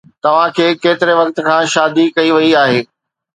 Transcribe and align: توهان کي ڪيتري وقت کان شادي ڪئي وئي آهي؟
توهان 0.23 0.47
کي 0.55 0.65
ڪيتري 0.83 1.13
وقت 1.19 1.35
کان 1.47 1.63
شادي 1.73 2.05
ڪئي 2.15 2.29
وئي 2.37 2.51
آهي؟ 2.63 2.79